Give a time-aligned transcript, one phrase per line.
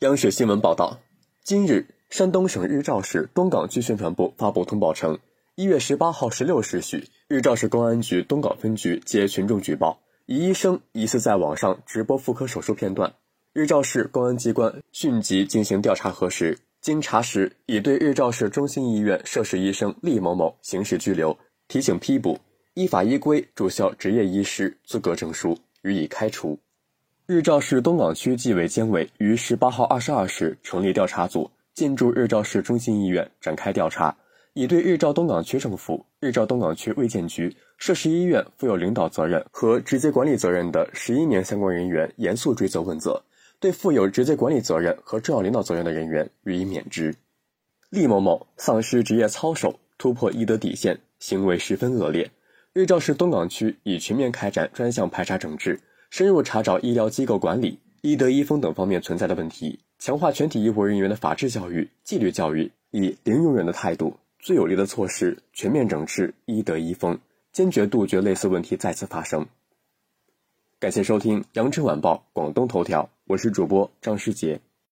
[0.00, 1.00] 央视新闻报道，
[1.42, 5.18] 今日，山东省日照市东港区宣传部发布通报称，
[5.56, 13.12] 一月十八号十六时许，日照市公安局东港分局接群众举报，一医生疑似在网上直播妇科手术片段。
[13.52, 21.36] 日照市公安机关迅即进行调查核实，经查实，已对日照市中心医院涉事医生厉某某刑事拘留，
[21.66, 22.38] 提请批捕，
[22.74, 26.56] 依法依规注销执业医师资格证书，予以开除。
[27.30, 34.16] 日照市东港区纪委监委于十八号二十二时成立调查组，进驻日照市中心医院展开调查，
[34.54, 43.22] 已对日照东港区政府、日照东港区卫健局涉事医院负有领导责任和直接管理责任的十一名相关人员严肃追责问责，
[43.60, 47.14] 对负有直接管理责任和重要领导责任的人员予以免职。
[47.90, 52.30] 厉某某丧失职业操守，突破医德底线，行为十分恶劣。
[52.72, 55.78] 日照市东港区已全面开展专项排查整治。
[56.10, 67.18] 深入查找医疗机构管理、医德医风等方面存在的问题，强化全体医护人员的法治教育、纪律教育，以零容忍的态度、最有力的措施全面整治医德医风，
[67.52, 69.46] 坚决杜绝类似问题再次发生。
[70.80, 74.60] 感谢收听《羊城晚报·广东头条》，我是主播张世杰。